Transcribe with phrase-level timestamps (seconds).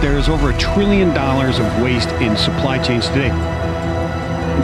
[0.00, 3.30] There's over a trillion dollars of waste in supply chains today.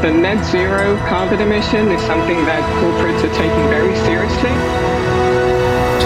[0.00, 4.54] The net zero carbon emission is something that corporates are taking very seriously.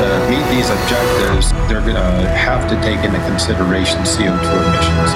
[0.01, 5.11] To meet these objectives, they're going to have to take into consideration CO2 emissions.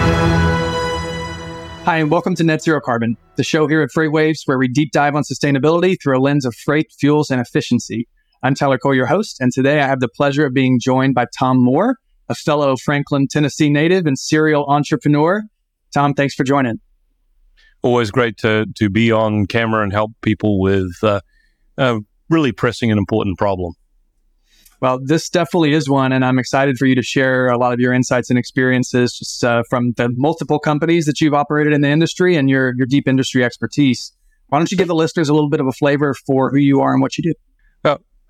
[1.86, 4.92] Hi, and welcome to Net Zero Carbon, the show here at FreightWaves where we deep
[4.92, 8.06] dive on sustainability through a lens of freight, fuels, and efficiency.
[8.42, 11.24] I'm Tyler Cole, your host, and today I have the pleasure of being joined by
[11.38, 11.96] Tom Moore,
[12.28, 15.42] a fellow Franklin, Tennessee native and serial entrepreneur.
[15.92, 16.80] Tom, thanks for joining.
[17.82, 21.20] Always great to, to be on camera and help people with uh,
[21.76, 21.98] uh,
[22.30, 23.74] really pressing an important problem.
[24.80, 27.78] Well, this definitely is one, and I'm excited for you to share a lot of
[27.78, 31.88] your insights and experiences just uh, from the multiple companies that you've operated in the
[31.88, 34.12] industry and your your deep industry expertise.
[34.48, 36.80] Why don't you give the listeners a little bit of a flavor for who you
[36.80, 37.34] are and what you do?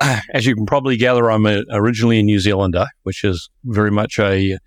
[0.35, 4.19] as you can probably gather, I'm a, originally a New Zealander, which is very much
[4.19, 4.59] a,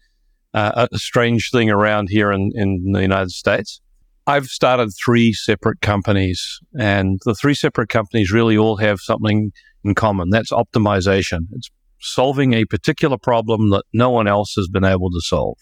[0.53, 3.81] uh, a strange thing around here in, in the United States.
[4.27, 9.51] I've started three separate companies, and the three separate companies really all have something
[9.83, 10.29] in common.
[10.29, 11.41] That's optimization.
[11.51, 11.69] It's
[11.99, 15.57] solving a particular problem that no one else has been able to solve.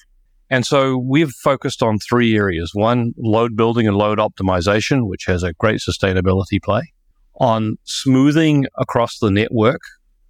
[0.49, 2.71] And so we've focused on three areas.
[2.73, 6.93] One, load building and load optimization, which has a great sustainability play
[7.39, 9.81] on smoothing across the network,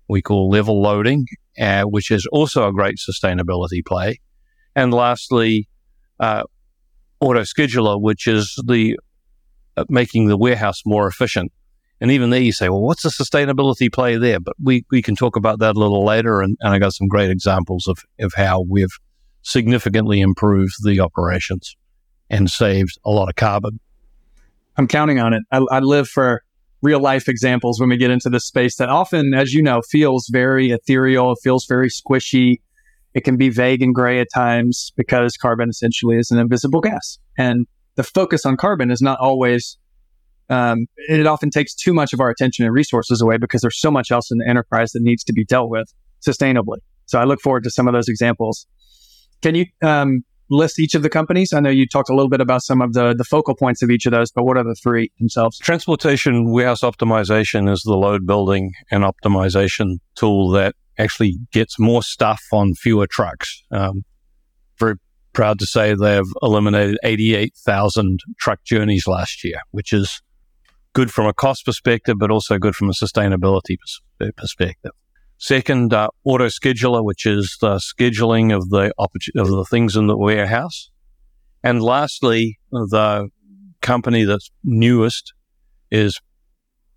[0.07, 1.25] we call level loading,
[1.59, 4.19] uh, which is also a great sustainability play.
[4.75, 5.67] And lastly,
[6.19, 6.43] uh,
[7.21, 8.97] AutoScheduler, which is the
[9.77, 11.51] uh, making the warehouse more efficient.
[12.01, 14.39] And even there, you say, well, what's the sustainability play there?
[14.39, 16.41] But we, we can talk about that a little later.
[16.41, 18.95] And, and I got some great examples of, of how we've
[19.41, 21.75] significantly improved the operations
[22.29, 23.79] and saved a lot of carbon.
[24.75, 25.43] I'm counting on it.
[25.51, 26.42] I, I live for
[26.83, 30.27] real life examples when we get into this space that often, as you know, feels
[30.31, 32.59] very ethereal, it feels very squishy.
[33.13, 37.17] It can be vague and gray at times because carbon essentially is an invisible gas.
[37.37, 39.77] And the focus on carbon is not always,
[40.49, 43.89] um, it often takes too much of our attention and resources away because there's so
[43.89, 45.87] much else in the enterprise that needs to be dealt with
[46.27, 46.77] sustainably.
[47.05, 48.67] So I look forward to some of those examples.
[49.41, 51.53] Can you um, list each of the companies?
[51.53, 53.89] I know you talked a little bit about some of the, the focal points of
[53.89, 55.57] each of those, but what are the three themselves?
[55.59, 62.41] Transportation warehouse optimization is the load building and optimization tool that actually gets more stuff
[62.51, 63.63] on fewer trucks.
[63.71, 64.03] Um,
[64.79, 64.95] very
[65.33, 70.21] proud to say they've eliminated 88,000 truck journeys last year, which is
[70.93, 73.77] good from a cost perspective, but also good from a sustainability
[74.37, 74.91] perspective.
[75.37, 79.11] Second, uh, AutoScheduler, which is the scheduling of the of
[79.49, 80.89] the things in the warehouse.
[81.63, 83.29] And lastly, the
[83.81, 85.33] company that's newest
[85.91, 86.19] is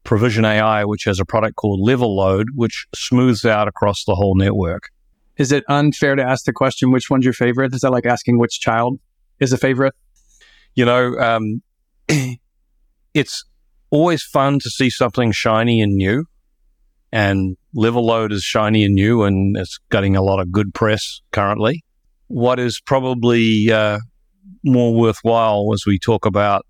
[0.05, 4.37] Provision AI, which has a product called Level Load, which smooths out across the whole
[4.37, 4.85] network.
[5.37, 7.75] Is it unfair to ask the question, which one's your favorite?
[7.75, 8.99] Is that like asking which child
[9.41, 9.95] is a favorite?
[10.75, 11.63] You know, um,
[13.15, 13.45] it's
[13.91, 16.27] always fun to see something shiny and new
[17.17, 21.23] and Level Load is shiny and new and it's getting a lot of good press
[21.33, 21.83] currently.
[22.27, 24.01] What is probably uh,
[24.63, 26.67] more worthwhile as we talk about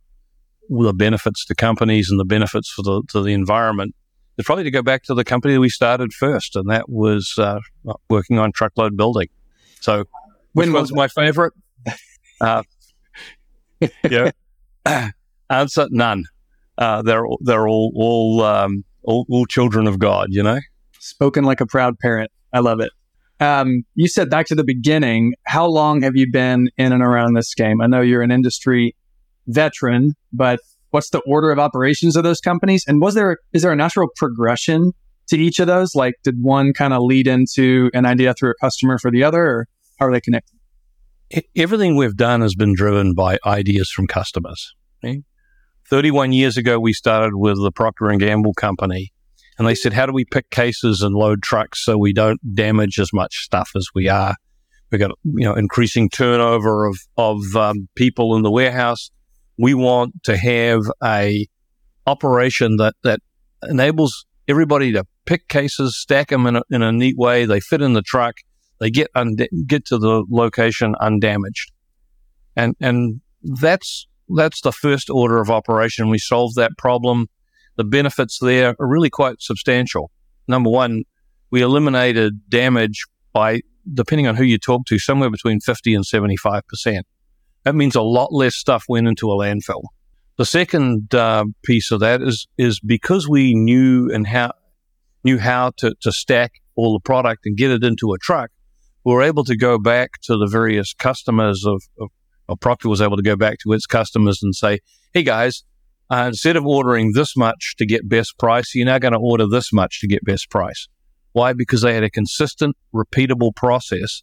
[0.68, 3.96] the benefits to companies and the benefits for the to the environment
[4.38, 7.58] is probably to go back to the company we started first, and that was uh,
[8.08, 9.28] working on truckload building.
[9.80, 10.04] So,
[10.52, 11.54] which when one's my favorite?
[12.38, 12.62] Uh,
[14.10, 14.30] yeah,
[15.48, 16.24] answer none.
[16.76, 20.58] Uh, they're they're all all um, all, all children of God, you know?
[20.98, 22.30] Spoken like a proud parent.
[22.52, 22.90] I love it.
[23.38, 27.34] Um, you said back to the beginning, how long have you been in and around
[27.34, 27.80] this game?
[27.80, 28.96] I know you're an industry
[29.46, 32.84] veteran, but what's the order of operations of those companies?
[32.86, 34.92] And was there, is there a natural progression
[35.28, 35.94] to each of those?
[35.94, 39.42] Like, did one kind of lead into an idea through a customer for the other,
[39.42, 39.68] or
[39.98, 40.56] how are they connected?
[41.54, 44.74] Everything we've done has been driven by ideas from customers.
[45.88, 49.12] 31 years ago, we started with the Procter and Gamble company,
[49.58, 52.98] and they said, "How do we pick cases and load trucks so we don't damage
[52.98, 54.34] as much stuff as we are?"
[54.90, 59.10] We've got you know increasing turnover of of um, people in the warehouse.
[59.58, 61.46] We want to have a
[62.06, 63.20] operation that that
[63.62, 67.46] enables everybody to pick cases, stack them in a, in a neat way.
[67.46, 68.36] They fit in the truck.
[68.78, 71.72] They get und- get to the location undamaged,
[72.54, 76.10] and and that's that's the first order of operation.
[76.10, 77.28] We solved that problem.
[77.76, 80.10] The benefits there are really quite substantial.
[80.48, 81.04] Number one,
[81.50, 83.60] we eliminated damage by,
[83.92, 86.62] depending on who you talk to, somewhere between 50 and 75%.
[87.64, 89.82] That means a lot less stuff went into a landfill.
[90.38, 94.52] The second uh, piece of that is is because we knew and how
[95.24, 98.50] knew how to, to stack all the product and get it into a truck,
[99.04, 102.10] we were able to go back to the various customers of, of
[102.54, 104.78] Procter was able to go back to its customers and say,
[105.12, 105.64] "Hey guys,
[106.10, 109.46] uh, instead of ordering this much to get best price, you're now going to order
[109.48, 110.88] this much to get best price."
[111.32, 111.52] Why?
[111.52, 114.22] Because they had a consistent, repeatable process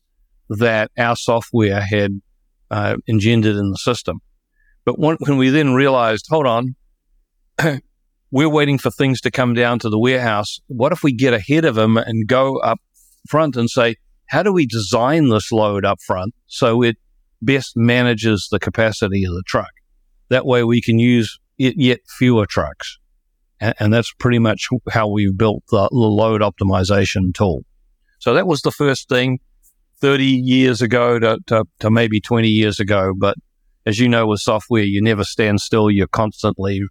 [0.49, 2.21] that our software had
[2.71, 4.19] uh, engendered in the system.
[4.85, 6.75] But when, when we then realized, hold on,
[8.31, 10.59] we're waiting for things to come down to the warehouse.
[10.67, 12.79] What if we get ahead of them and go up
[13.29, 13.95] front and say,
[14.27, 16.97] how do we design this load up front so it
[17.45, 19.71] best manages the capacity of the truck?
[20.29, 22.97] That way we can use it yet fewer trucks.
[23.59, 27.63] And, and that's pretty much how we've built the, the load optimization tool.
[28.19, 29.39] So that was the first thing
[29.99, 33.13] 30 years ago to, to, to maybe 20 years ago.
[33.17, 33.35] But
[33.85, 35.91] as you know, with software, you never stand still.
[35.91, 36.81] You're constantly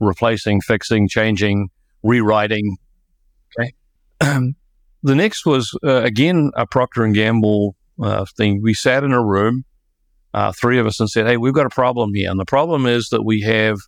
[0.00, 1.70] replacing, fixing, changing,
[2.02, 2.76] rewriting.
[3.58, 3.74] Okay.
[5.04, 8.60] The next was uh, again a Procter and Gamble uh, thing.
[8.62, 9.64] We sat in a room,
[10.34, 12.86] uh, three of us, and said, "Hey, we've got a problem here." And the problem
[12.86, 13.78] is that we have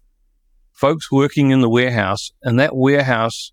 [0.72, 3.52] folks working in the warehouse, and that warehouse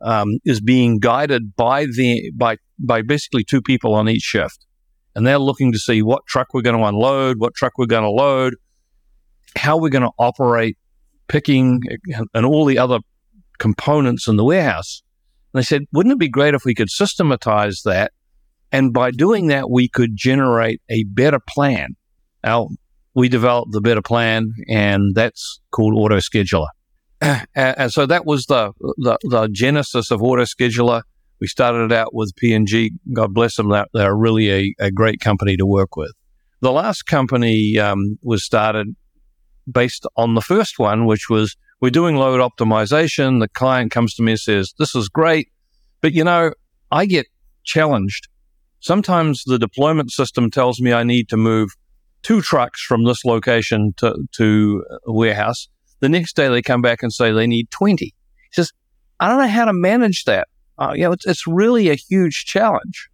[0.00, 4.66] um, is being guided by the by by basically two people on each shift,
[5.14, 8.02] and they're looking to see what truck we're going to unload, what truck we're going
[8.02, 8.54] to load,
[9.56, 10.76] how we're going to operate
[11.28, 11.80] picking
[12.34, 12.98] and all the other
[13.58, 15.02] components in the warehouse.
[15.52, 18.12] And they said, wouldn't it be great if we could systematize that?
[18.70, 21.94] And by doing that, we could generate a better plan.
[22.44, 22.68] Now,
[23.14, 26.66] we developed the better plan, and that's called AutoScheduler.
[27.54, 31.02] and so that was the, the, the genesis of AutoScheduler.
[31.40, 32.92] We started it out with P&G.
[33.12, 33.72] God bless them.
[33.92, 36.12] They're really a, a great company to work with.
[36.60, 38.94] The last company um, was started
[39.70, 43.40] based on the first one, which was we're doing load optimization.
[43.40, 45.48] The client comes to me and says, This is great.
[46.00, 46.52] But you know,
[46.92, 47.26] I get
[47.64, 48.28] challenged.
[48.78, 51.70] Sometimes the deployment system tells me I need to move
[52.22, 55.68] two trucks from this location to, to a warehouse.
[56.00, 58.04] The next day they come back and say they need 20.
[58.04, 58.12] He
[58.50, 58.72] says,
[59.20, 60.48] I don't know how to manage that.
[60.78, 63.08] Uh, you know, it's, it's really a huge challenge.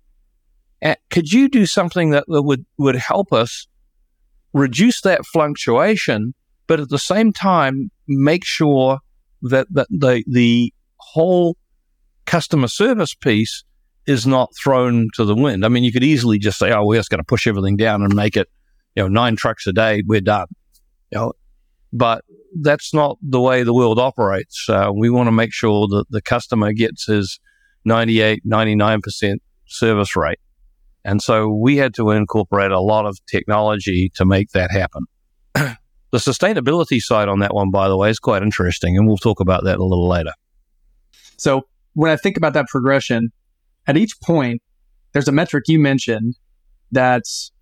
[0.83, 3.67] Uh, could you do something that would, would help us
[4.53, 6.35] reduce that fluctuation
[6.69, 8.99] but at the same time, make sure
[9.43, 11.57] that, that the, the whole
[12.27, 13.65] customer service piece
[14.07, 15.65] is not thrown to the wind.
[15.65, 18.03] I mean, you could easily just say, oh, we're just going to push everything down
[18.03, 18.49] and make it,
[18.99, 20.49] you know, nine trucks a day, we're done.
[21.13, 21.33] You know,
[21.93, 22.25] but
[22.61, 24.69] that's not the way the world operates.
[24.69, 27.39] Uh, we want to make sure that the customer gets his
[27.85, 29.37] 98, 99%
[29.69, 30.41] service rate.
[31.05, 35.05] And so we had to incorporate a lot of technology to make that happen.
[36.11, 39.41] The sustainability side on that one, by the way, is quite interesting, and we'll talk
[39.41, 40.33] about that a little later.
[41.37, 43.31] So, when I think about that progression,
[43.87, 44.63] at each point,
[45.13, 46.39] there's a metric you mentioned
[46.91, 47.53] that's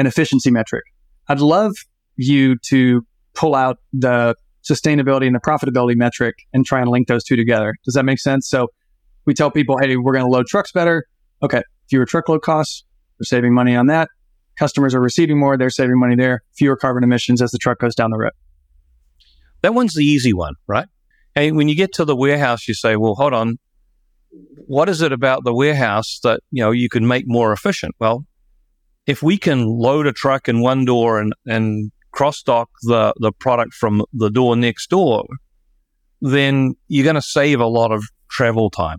[0.00, 0.84] an efficiency metric.
[1.28, 1.72] I'd love
[2.16, 4.34] you to pull out the
[4.68, 7.74] sustainability and the profitability metric and try and link those two together.
[7.84, 8.48] Does that make sense?
[8.48, 8.68] So,
[9.26, 11.04] we tell people, hey, we're going to load trucks better.
[11.42, 12.84] Okay, fewer truckload costs,
[13.18, 14.08] we're saving money on that
[14.60, 17.94] customers are receiving more, they're saving money there, fewer carbon emissions as the truck goes
[17.94, 18.32] down the road.
[19.62, 20.86] That one's the easy one, right?
[21.34, 23.58] And when you get to the warehouse, you say, well, hold on,
[24.66, 27.94] what is it about the warehouse that, you know, you can make more efficient?
[27.98, 28.26] Well,
[29.06, 33.32] if we can load a truck in one door and, and cross dock the, the
[33.32, 35.24] product from the door next door,
[36.20, 38.98] then you're going to save a lot of travel time.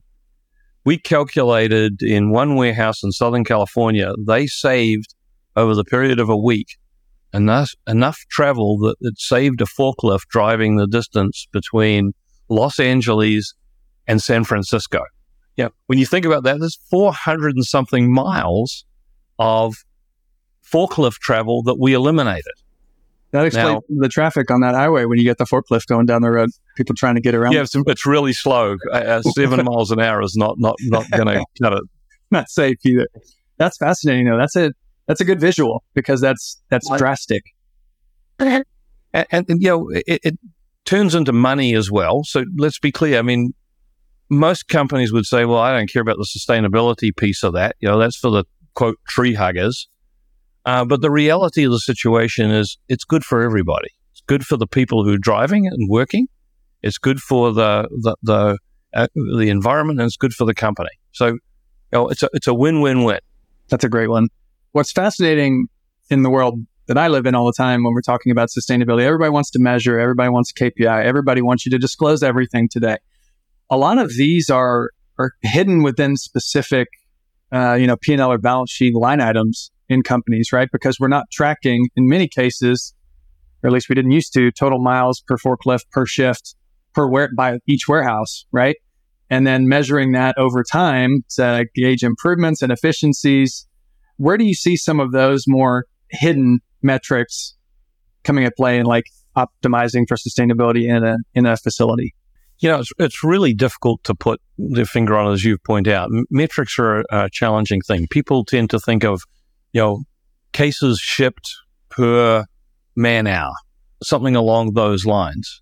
[0.83, 5.13] We calculated in one warehouse in Southern California, they saved
[5.55, 6.77] over the period of a week
[7.33, 12.13] enough enough travel that it saved a forklift driving the distance between
[12.49, 13.53] Los Angeles
[14.07, 15.03] and San Francisco.
[15.55, 18.85] Yeah, when you think about that, there's 400 and something miles
[19.39, 19.75] of
[20.71, 22.53] forklift travel that we eliminated.
[23.31, 26.21] That explains now, the traffic on that highway when you get the forklift going down
[26.21, 26.49] the road.
[26.75, 27.53] People trying to get around.
[27.53, 28.75] Yeah, it's, it's really slow.
[28.91, 31.83] Uh, seven miles an hour is not not not going to cut it.
[32.29, 33.07] Not safe either.
[33.57, 34.37] That's fascinating, though.
[34.37, 34.75] That's it
[35.11, 37.43] that's a good visual because that's that's drastic.
[39.13, 40.39] And, and, and, you know, it, it
[40.85, 42.23] turns into money as well.
[42.23, 43.19] So let's be clear.
[43.19, 43.53] I mean,
[44.29, 47.75] most companies would say, "Well, I don't care about the sustainability piece of that.
[47.81, 49.89] You know, that's for the quote tree huggers."
[50.65, 53.89] Uh, but the reality of the situation is, it's good for everybody.
[54.11, 56.27] It's good for the people who are driving and working.
[56.83, 58.57] It's good for the the the,
[58.93, 60.89] uh, the environment, and it's good for the company.
[61.11, 61.39] So, you
[61.91, 63.19] know, it's a it's a win win win.
[63.69, 64.27] That's a great one
[64.71, 65.67] what's fascinating
[66.09, 69.03] in the world that I live in all the time when we're talking about sustainability,
[69.03, 72.97] everybody wants to measure, everybody wants KPI, everybody wants you to disclose everything today.
[73.69, 76.87] A lot of these are are hidden within specific
[77.51, 80.69] uh, you know, P&L or balance sheet line items in companies, right?
[80.71, 82.93] Because we're not tracking in many cases,
[83.61, 86.55] or at least we didn't used to, total miles per forklift per shift
[86.93, 88.75] per where by each warehouse, right?
[89.29, 93.67] And then measuring that over time to gauge improvements and efficiencies.
[94.17, 97.55] Where do you see some of those more hidden metrics
[98.23, 99.05] coming at play in like
[99.37, 102.13] optimizing for sustainability in a in a facility?
[102.59, 106.09] You know, it's, it's really difficult to put the finger on, as you point out.
[106.13, 108.07] M- metrics are a, a challenging thing.
[108.11, 109.23] People tend to think of,
[109.73, 110.03] you know,
[110.51, 111.49] cases shipped
[111.89, 112.45] per
[112.95, 113.53] man hour,
[114.03, 115.61] something along those lines.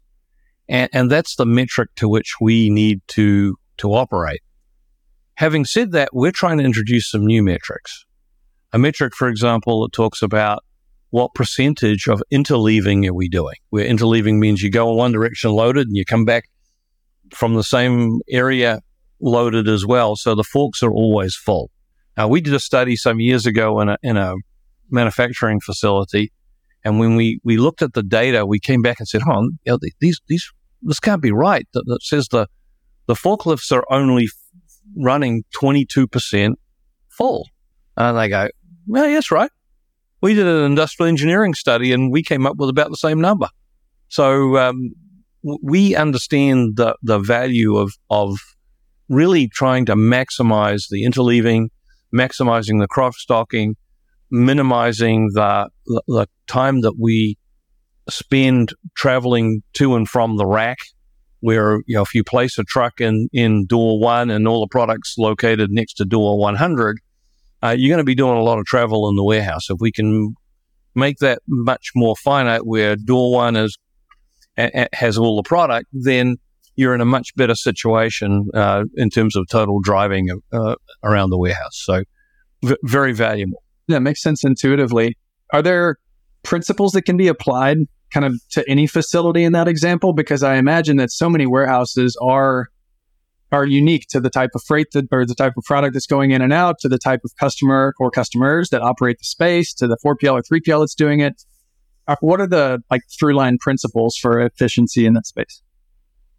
[0.68, 4.42] And, and that's the metric to which we need to, to operate.
[5.36, 8.06] Having said that, we're trying to introduce some new metrics.
[8.72, 10.63] A metric, for example, that talks about
[11.12, 13.56] what percentage of interleaving are we doing?
[13.70, 16.50] Where interleaving means you go in one direction loaded and you come back
[17.34, 18.82] from the same area
[19.20, 20.16] loaded as well.
[20.16, 21.72] So the forks are always full.
[22.20, 24.34] Now, we did a study some years ago in a, in a
[24.92, 26.34] manufacturing facility.
[26.84, 29.72] And when we, we looked at the data, we came back and said, oh, you
[29.72, 31.66] know, these, these, this can't be right.
[31.72, 32.48] That, that says the,
[33.06, 34.28] the forklifts are only
[34.98, 36.56] running 22%
[37.08, 37.48] full.
[37.96, 38.50] And they go,
[38.86, 39.52] well, yes, right.
[40.20, 43.48] We did an industrial engineering study and we came up with about the same number.
[44.10, 44.92] So, um,
[45.64, 48.38] we understand the, the value of, of
[49.08, 51.70] really trying to maximize the interleaving,
[52.13, 53.75] maximizing the cross docking,
[54.32, 57.38] minimizing the, the time that we
[58.10, 60.80] spend traveling to and from the rack.
[61.42, 64.68] Where you know if you place a truck in in door one and all the
[64.68, 66.98] products located next to door 100,
[67.63, 69.70] uh, you're going to be doing a lot of travel in the warehouse.
[69.70, 70.36] If we can
[70.96, 73.78] make that much more finite, where door one is
[74.92, 76.36] has all the product, then
[76.79, 81.38] you're in a much better situation uh, in terms of total driving uh, around the
[81.38, 81.74] warehouse.
[81.74, 82.03] So,
[82.63, 83.62] v- very valuable.
[83.89, 85.17] Yeah, makes sense intuitively.
[85.51, 85.98] Are there
[86.43, 87.79] principles that can be applied
[88.12, 90.13] kind of to any facility in that example?
[90.13, 92.67] Because I imagine that so many warehouses are
[93.51, 96.31] are unique to the type of freight that, or the type of product that's going
[96.31, 99.88] in and out, to the type of customer or customers that operate the space, to
[99.88, 101.43] the 4PL or 3PL that's doing it.
[102.07, 105.62] Uh, what are the like through line principles for efficiency in that space?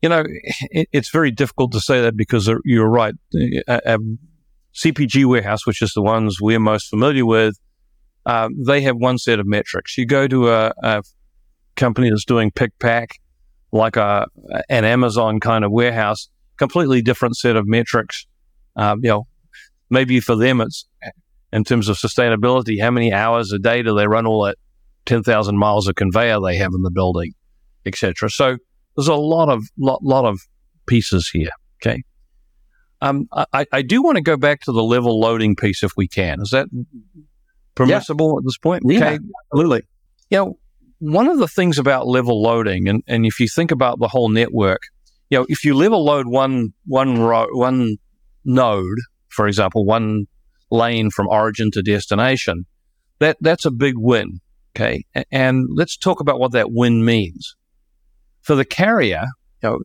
[0.03, 0.25] You know,
[0.71, 3.15] it, it's very difficult to say that because you're right.
[3.69, 3.99] A, a
[4.75, 7.55] CPG warehouse, which is the ones we're most familiar with,
[8.27, 9.97] um, they have one set of metrics.
[9.99, 11.03] You go to a, a
[11.77, 13.19] company that's doing pick pack,
[13.73, 14.27] like a
[14.69, 18.27] an Amazon kind of warehouse, completely different set of metrics.
[18.77, 19.27] Um, you know,
[19.89, 20.87] maybe for them it's
[21.53, 24.57] in terms of sustainability, how many hours a day do they run all that
[25.07, 27.33] 10,000 miles of conveyor they have in the building,
[27.85, 28.31] etc.
[28.31, 28.59] So
[28.97, 30.41] there's a lot of lot, lot of
[30.87, 31.51] pieces here.
[31.83, 32.03] Okay.
[33.03, 36.07] Um, I, I do want to go back to the level loading piece if we
[36.07, 36.41] can.
[36.43, 36.67] Is that
[37.75, 38.39] permissible yeah.
[38.39, 38.83] at this point?
[38.87, 39.19] Yeah, okay.
[39.53, 39.83] absolutely.
[40.29, 40.59] You know,
[40.99, 44.29] one of the things about level loading, and, and if you think about the whole
[44.29, 44.83] network,
[45.31, 47.97] you know, if you level load one one ro- one
[48.45, 50.27] node, for example, one
[50.71, 52.67] lane from origin to destination,
[53.19, 54.41] that that's a big win.
[54.77, 57.57] Okay, and let's talk about what that win means
[58.51, 59.27] for the carrier.
[59.63, 59.79] You know,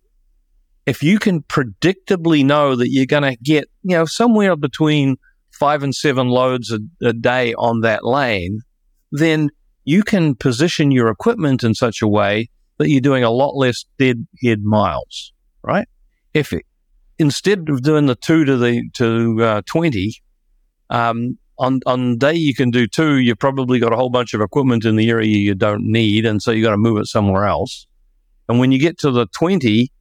[0.88, 5.18] if you can predictably know that you're going to get, you know, somewhere between
[5.52, 8.62] five and seven loads a, a day on that lane,
[9.12, 9.52] then
[9.84, 13.86] you can position your equipment in such a way that you're doing a lot less
[14.00, 15.32] deadhead miles,
[15.62, 15.88] right?
[16.34, 16.64] If it,
[17.20, 20.12] instead of doing the two to the to uh, twenty,
[20.90, 24.42] um, on on day you can do two, you've probably got a whole bunch of
[24.42, 27.46] equipment in the area you don't need, and so you've got to move it somewhere
[27.46, 27.86] else.
[28.48, 29.92] And when you get to the twenty,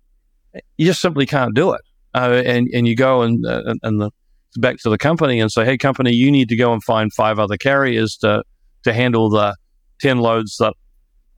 [0.77, 1.81] you just simply can't do it.
[2.15, 4.11] Uh, and and you go and uh, and the
[4.57, 7.39] back to the company and say, "Hey, company, you need to go and find five
[7.39, 8.43] other carriers to
[8.85, 9.57] to handle the
[10.01, 10.75] ten loads that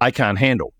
[0.00, 0.72] I can't handle."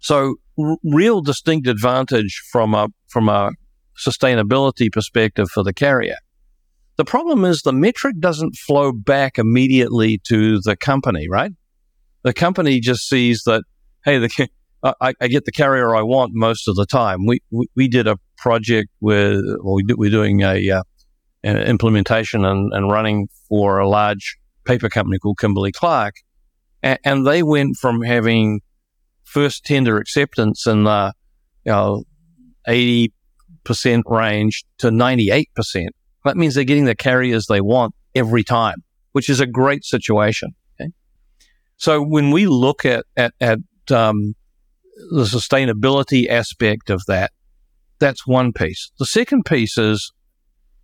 [0.00, 3.52] So, r- real distinct advantage from a from a
[3.98, 6.16] sustainability perspective for the carrier.
[6.96, 11.52] The problem is the metric doesn't flow back immediately to the company, right?
[12.22, 13.62] The company just sees that,
[14.04, 14.48] hey, the,
[15.00, 17.26] I, I, get the carrier I want most of the time.
[17.26, 20.82] We we, we did a project with, well, we did, we're doing a uh,
[21.44, 26.14] implementation and, and running for a large paper company called Kimberly Clark.
[26.82, 28.60] A- and they went from having
[29.24, 31.12] first tender acceptance in the
[31.64, 32.04] you know,
[32.68, 33.10] 80%
[34.06, 35.46] range to 98%.
[36.24, 40.54] That means they're getting the carriers they want every time, which is a great situation.
[40.80, 40.90] Okay?
[41.76, 43.58] So when we look at, at, at
[43.90, 44.34] um,
[45.10, 47.32] the sustainability aspect of that,
[47.98, 48.90] that's one piece.
[48.98, 50.12] The second piece is,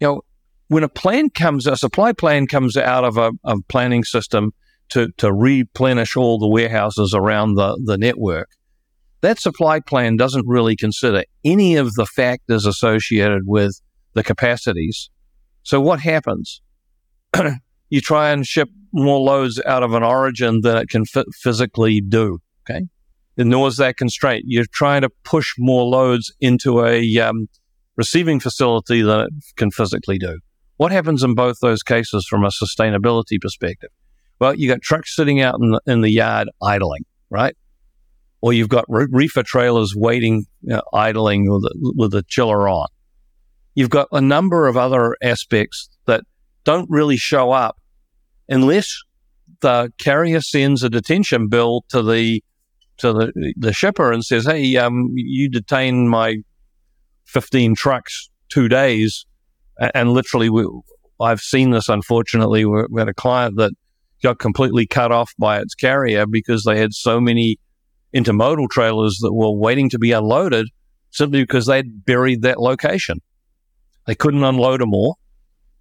[0.00, 0.20] you know,
[0.68, 4.52] when a plan comes, a supply plan comes out of a, a planning system
[4.90, 8.48] to, to replenish all the warehouses around the, the network,
[9.22, 13.80] that supply plan doesn't really consider any of the factors associated with
[14.14, 15.10] the capacities.
[15.62, 16.60] So what happens?
[17.90, 22.00] you try and ship more loads out of an origin than it can f- physically
[22.00, 22.38] do.
[22.68, 22.86] Okay.
[23.36, 24.44] Nor is that constraint.
[24.46, 27.48] You're trying to push more loads into a um,
[27.96, 30.38] receiving facility than it can physically do.
[30.76, 33.90] What happens in both those cases from a sustainability perspective?
[34.38, 37.54] Well, you got trucks sitting out in the, in the yard idling, right?
[38.40, 42.68] Or you've got re- reefer trailers waiting, you know, idling with the, with the chiller
[42.68, 42.88] on.
[43.74, 46.24] You've got a number of other aspects that
[46.64, 47.76] don't really show up
[48.48, 48.92] unless
[49.60, 52.42] the carrier sends a detention bill to the
[53.02, 56.36] to the the shipper and says, "Hey, um, you detained my
[57.26, 59.26] 15 trucks two days,"
[59.94, 60.66] and literally, we,
[61.20, 61.88] I've seen this.
[61.88, 63.72] Unfortunately, we had a client that
[64.22, 67.58] got completely cut off by its carrier because they had so many
[68.14, 70.68] intermodal trailers that were waiting to be unloaded
[71.10, 73.20] simply because they'd buried that location.
[74.06, 75.18] They couldn't unload them all.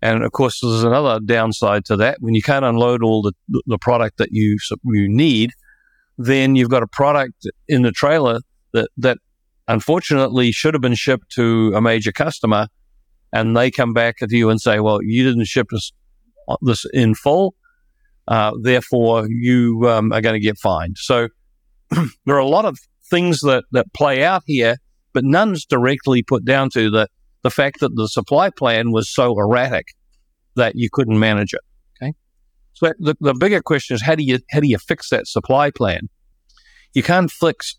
[0.02, 2.18] And of course, there's another downside to that.
[2.20, 3.34] When you can't unload all the,
[3.68, 5.52] the product that you, you need,
[6.26, 8.40] then you've got a product in the trailer
[8.74, 9.18] that, that
[9.68, 12.68] unfortunately should have been shipped to a major customer.
[13.34, 15.92] And they come back to you and say, well, you didn't ship this,
[16.62, 17.56] this in full.
[18.28, 20.96] Uh, therefore, you um, are going to get fined.
[20.98, 21.30] So
[21.90, 22.78] there are a lot of
[23.10, 24.78] things that, that play out here,
[25.14, 27.08] but none's directly put down to the,
[27.44, 29.88] the fact that the supply plan was so erratic
[30.56, 31.62] that you couldn't manage it.
[32.82, 35.70] So the, the bigger question is how do you how do you fix that supply
[35.70, 36.10] plan?
[36.94, 37.78] You can't fix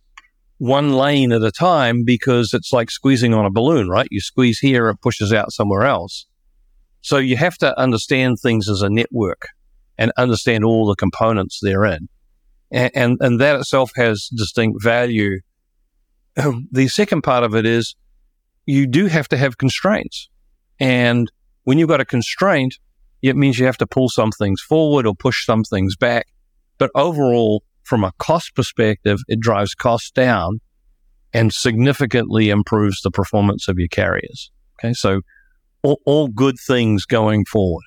[0.58, 4.06] one lane at a time because it's like squeezing on a balloon, right?
[4.12, 6.26] You squeeze here, it pushes out somewhere else.
[7.00, 9.48] So you have to understand things as a network
[9.98, 12.08] and understand all the components therein.
[12.70, 15.40] And, and, and that itself has distinct value.
[16.36, 17.96] Um, the second part of it is
[18.66, 20.28] you do have to have constraints.
[20.78, 21.30] And
[21.64, 22.76] when you've got a constraint,
[23.22, 26.26] it means you have to pull some things forward or push some things back.
[26.78, 30.60] But overall, from a cost perspective, it drives costs down
[31.32, 34.50] and significantly improves the performance of your carriers.
[34.78, 34.92] Okay.
[34.92, 35.20] So
[35.82, 37.84] all, all good things going forward.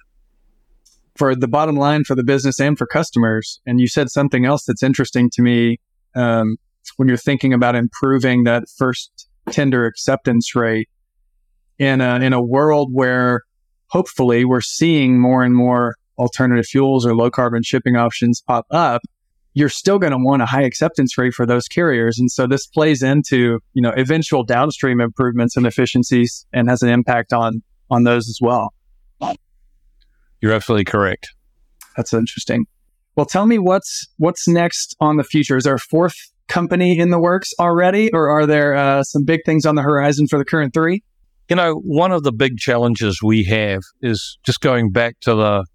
[1.16, 3.62] For the bottom line for the business and for customers.
[3.66, 5.80] And you said something else that's interesting to me
[6.16, 6.58] um,
[6.98, 10.90] when you're thinking about improving that first tender acceptance rate
[11.78, 13.42] in a, in a world where
[13.90, 19.02] hopefully we're seeing more and more alternative fuels or low carbon shipping options pop up
[19.56, 22.20] you're still going to want a high acceptance rate for those carriers.
[22.20, 26.90] And so this plays into, you know, eventual downstream improvements and efficiencies and has an
[26.90, 28.74] impact on, on those as well.
[30.42, 31.30] You're absolutely correct.
[31.96, 32.66] That's interesting.
[33.16, 35.56] Well, tell me what's, what's next on the future.
[35.56, 36.18] Is there a fourth
[36.50, 40.28] company in the works already, or are there uh, some big things on the horizon
[40.28, 41.02] for the current three?
[41.50, 45.66] You know, one of the big challenges we have is just going back to the,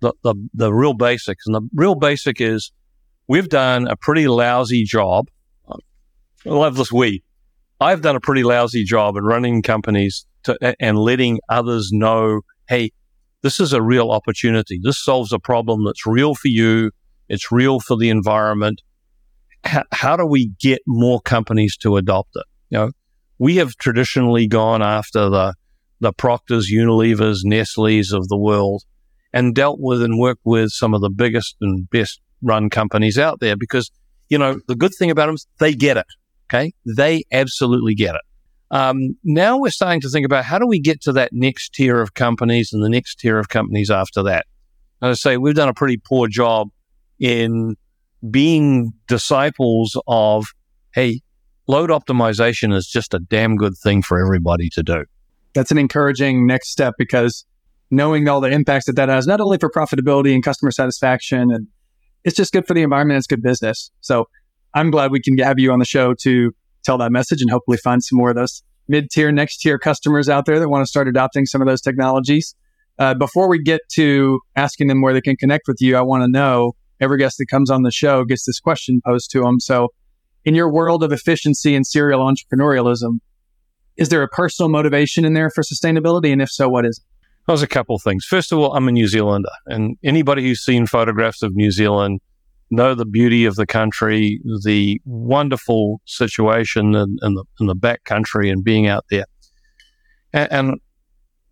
[0.00, 1.46] the, the, the real basics.
[1.46, 2.72] And the real basic is
[3.26, 5.26] we've done a pretty lousy job.
[6.46, 7.22] I love this we.
[7.80, 12.92] I've done a pretty lousy job in running companies to, and letting others know, hey,
[13.40, 14.78] this is a real opportunity.
[14.82, 16.90] This solves a problem that's real for you.
[17.28, 18.82] It's real for the environment.
[19.66, 22.44] H- how do we get more companies to adopt it?
[22.68, 22.90] You know,
[23.44, 25.52] we have traditionally gone after the
[26.00, 28.84] the Proctors, Unilevers, Nestle's of the world,
[29.34, 33.40] and dealt with and worked with some of the biggest and best run companies out
[33.40, 33.90] there because,
[34.30, 36.06] you know, the good thing about them is they get it.
[36.46, 36.72] Okay.
[36.96, 38.22] They absolutely get it.
[38.70, 42.00] Um, now we're starting to think about how do we get to that next tier
[42.00, 44.46] of companies and the next tier of companies after that.
[45.02, 46.68] As I say, we've done a pretty poor job
[47.20, 47.76] in
[48.30, 50.46] being disciples of,
[50.94, 51.20] hey,
[51.66, 55.04] load optimization is just a damn good thing for everybody to do.
[55.54, 57.44] That's an encouraging next step because
[57.90, 61.68] knowing all the impacts that that has, not only for profitability and customer satisfaction and
[62.24, 63.18] it's just good for the environment.
[63.18, 63.90] It's good business.
[64.00, 64.26] So
[64.74, 66.52] I'm glad we can have you on the show to
[66.84, 70.28] tell that message and hopefully find some more of those mid tier, next tier customers
[70.28, 72.54] out there that want to start adopting some of those technologies.
[72.98, 76.22] Uh, before we get to asking them where they can connect with you, I want
[76.22, 79.60] to know every guest that comes on the show gets this question posed to them.
[79.60, 79.88] So,
[80.44, 83.18] in your world of efficiency and serial entrepreneurialism,
[83.96, 86.32] is there a personal motivation in there for sustainability?
[86.32, 87.04] And if so, what is it?
[87.46, 88.24] There's a couple things.
[88.24, 92.20] First of all, I'm a New Zealander, and anybody who's seen photographs of New Zealand
[92.70, 98.04] know the beauty of the country, the wonderful situation in, in the in the back
[98.04, 99.26] country, and being out there.
[100.32, 100.80] And, and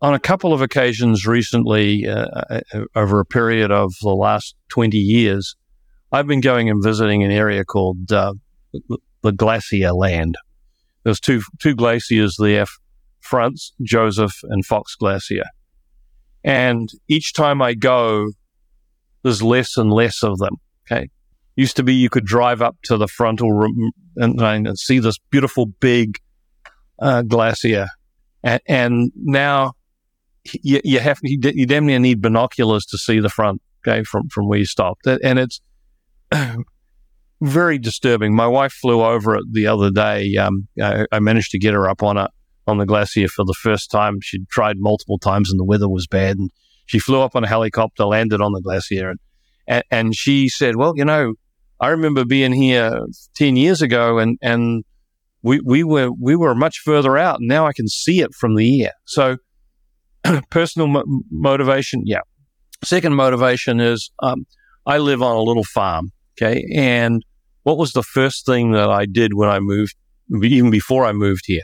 [0.01, 2.61] on a couple of occasions recently, uh, uh,
[2.95, 5.55] over a period of the last 20 years,
[6.11, 8.33] I've been going and visiting an area called uh,
[9.21, 10.35] the Glacier Land.
[11.03, 12.65] There's two two glaciers there,
[13.21, 15.45] Franz, Josef, and Fox Glacier.
[16.43, 18.27] And each time I go,
[19.23, 20.57] there's less and less of them.
[20.85, 21.09] Okay.
[21.55, 25.17] Used to be you could drive up to the frontal room and, and see this
[25.29, 26.17] beautiful big
[26.99, 27.87] uh, glacier.
[28.43, 29.73] And, and now
[30.61, 34.27] you, you have, you, you damn near need binoculars to see the front, okay, from,
[34.29, 35.05] from where you stopped.
[35.07, 35.61] And it's
[37.43, 38.35] very disturbing.
[38.35, 40.35] My wife flew over it the other day.
[40.35, 42.29] Um, I, I managed to get her up on a,
[42.67, 44.19] on the glacier for the first time.
[44.21, 46.37] She'd tried multiple times and the weather was bad.
[46.37, 46.49] And
[46.85, 49.19] she flew up on a helicopter, landed on the glacier, and,
[49.67, 51.33] and, and she said, Well, you know,
[51.79, 52.99] I remember being here
[53.35, 54.83] 10 years ago and, and
[55.41, 58.55] we, we were we were much further out and now I can see it from
[58.55, 58.93] the air.
[59.05, 59.37] So
[60.49, 62.21] personal mo- motivation, yeah.
[62.83, 64.45] Second motivation is um,
[64.85, 67.23] I live on a little farm, okay, and
[67.63, 69.95] what was the first thing that I did when I moved,
[70.43, 71.63] even before I moved here?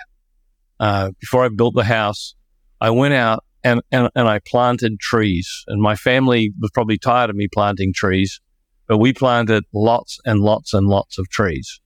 [0.80, 2.36] uh, before I built the house,
[2.80, 5.64] I went out and, and, and I planted trees.
[5.68, 8.40] And my family was probably tired of me planting trees,
[8.88, 11.80] but we planted lots and lots and lots of trees.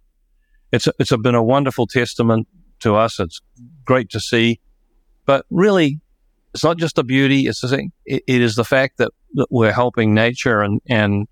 [0.72, 2.48] It's, it's been a wonderful testament
[2.80, 3.20] to us.
[3.20, 3.42] It's
[3.86, 4.60] great to see.
[5.26, 6.00] But really,
[6.54, 7.92] it's not just the beauty, it's the thing.
[8.06, 11.28] It, it is the fact that, that we're helping nature and, and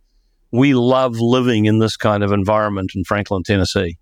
[0.52, 3.98] we love living in this kind of environment in Franklin, Tennessee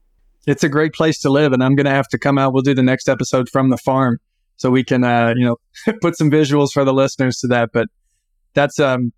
[0.49, 1.53] it's a great place to live.
[1.53, 2.53] And I'm going to have to come out.
[2.53, 4.17] We'll do the next episode from the farm
[4.57, 5.57] so we can, uh, you know,
[6.01, 7.69] put some visuals for the listeners to that.
[7.71, 7.87] But
[8.53, 9.13] that's, um,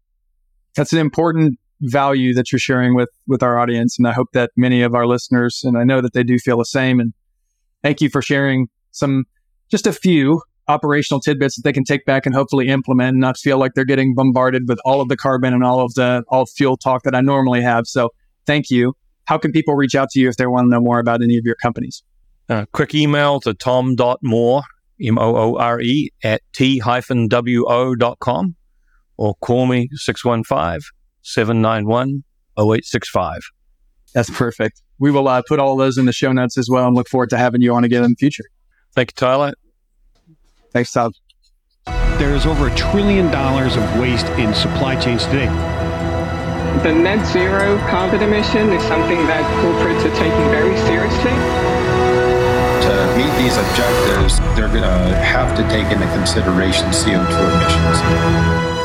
[0.76, 3.98] that's an important value that you're sharing with, with our audience.
[3.98, 6.58] And I hope that many of our listeners, and I know that they do feel
[6.58, 7.00] the same.
[7.00, 7.14] And
[7.82, 9.24] thank you for sharing some,
[9.70, 10.42] just a few
[10.72, 13.86] operational tidbits that they can take back and hopefully implement and not feel like they're
[13.86, 17.14] getting bombarded with all of the carbon and all of the all fuel talk that
[17.14, 17.86] I normally have.
[17.86, 18.10] So
[18.46, 18.94] thank you
[19.26, 21.38] how can people reach out to you if they want to know more about any
[21.38, 22.04] of your companies?
[22.50, 24.64] Uh, quick email to tom.moore,
[25.02, 28.56] M O O R E, at T hyphen W O dot com
[29.18, 30.82] or call me 615
[31.22, 32.24] 791
[32.58, 33.40] 0865.
[34.14, 34.82] That's perfect.
[35.00, 37.30] We will uh, put all those in the show notes as well and look forward
[37.30, 38.44] to having you on again in the future.
[38.94, 39.54] Thank you, Tyler.
[40.74, 41.14] Thanks, Tom.
[42.18, 45.48] There is over a trillion dollars of waste in supply chains today.
[46.84, 51.32] The net zero carbon emission is something that corporates are taking very seriously.
[52.88, 58.81] To meet these objectives, they're going to have to take into consideration CO2 emissions.